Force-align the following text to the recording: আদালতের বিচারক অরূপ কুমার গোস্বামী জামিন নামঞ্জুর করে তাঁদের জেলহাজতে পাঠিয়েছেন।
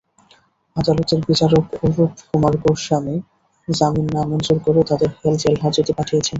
আদালতের 0.75 1.19
বিচারক 1.27 1.65
অরূপ 1.83 2.11
কুমার 2.27 2.53
গোস্বামী 2.63 3.15
জামিন 3.67 4.05
নামঞ্জুর 4.15 4.57
করে 4.65 4.81
তাঁদের 4.89 5.09
জেলহাজতে 5.41 5.91
পাঠিয়েছেন। 5.97 6.29